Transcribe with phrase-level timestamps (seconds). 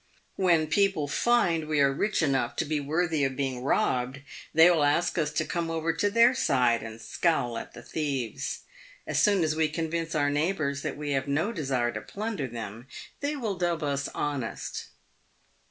[0.35, 4.83] "When people find we are rich enough to be worthy of being robbed, they will
[4.83, 8.61] ask us to come over to their side and scowl at the thieves.
[9.05, 12.47] As soon as we con vince our neighbours that we have no desire to plunder
[12.47, 12.87] them
[13.19, 14.87] they will dub us honest.